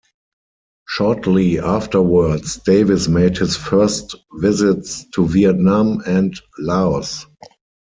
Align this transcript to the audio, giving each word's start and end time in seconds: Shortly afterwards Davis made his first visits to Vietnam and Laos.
Shortly 0.87 1.59
afterwards 1.59 2.55
Davis 2.65 3.07
made 3.07 3.37
his 3.37 3.55
first 3.55 4.15
visits 4.39 5.05
to 5.13 5.27
Vietnam 5.27 6.01
and 6.07 6.33
Laos. 6.57 7.27